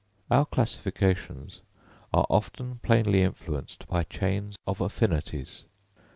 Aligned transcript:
Our 0.31 0.47
classifications 0.47 1.61
are 2.11 2.25
often 2.27 2.79
plainly 2.81 3.21
influenced 3.21 3.87
by 3.87 4.03
chains 4.03 4.55
of 4.65 4.81
affinities. 4.81 5.65